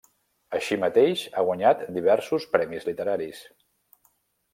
[0.59, 3.43] Així mateix, ha guanyat diversos premis literaris.